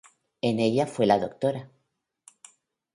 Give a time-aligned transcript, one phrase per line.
[0.41, 1.69] En ella fue la Dra.